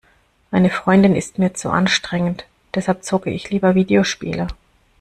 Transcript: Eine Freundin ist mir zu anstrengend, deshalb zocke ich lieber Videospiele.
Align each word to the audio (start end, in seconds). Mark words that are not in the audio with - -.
Eine 0.49 0.71
Freundin 0.71 1.15
ist 1.15 1.37
mir 1.37 1.53
zu 1.53 1.69
anstrengend, 1.69 2.45
deshalb 2.73 3.03
zocke 3.03 3.29
ich 3.29 3.51
lieber 3.51 3.75
Videospiele. 3.75 4.47